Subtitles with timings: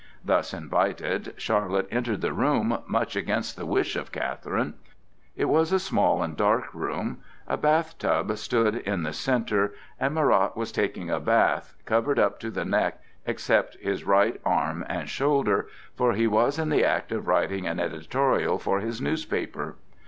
[0.25, 4.73] Thus invited, Charlotte entered the room, much against the wish of Catherine.
[5.35, 7.19] It was a small and dark room.
[7.47, 12.39] A bath tub stood in the centre, and Marat was taking a bath, covered up
[12.39, 17.11] to the neck, except his right arm and shoulder, for he was in the act
[17.11, 19.75] of writing an editorial for his newspaper.